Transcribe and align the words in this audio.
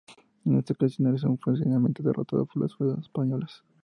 En 0.45 0.57
esta 0.57 0.73
ocasión, 0.73 1.07
Nelson 1.11 1.37
fue 1.37 1.55
finalmente 1.57 2.01
derrotado 2.01 2.47
por 2.47 2.63
las 2.63 2.73
fuerzas 2.75 3.01
españolas. 3.05 3.63